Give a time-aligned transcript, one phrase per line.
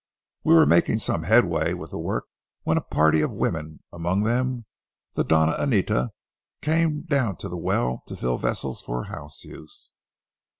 [0.43, 2.25] We were making some headway with the work,
[2.63, 4.65] when a party of women, among them
[5.13, 6.09] the Doña Anita,
[6.59, 9.91] came down to the well to fill vessels for house use.